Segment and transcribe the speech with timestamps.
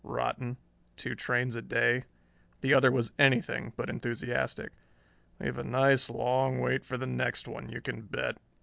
[0.03, 0.57] "Rotten.
[0.95, 2.05] Two trains a day."
[2.61, 4.71] The other was anything but enthusiastic.
[5.37, 8.39] "We've a nice long wait for the next one, you can bet.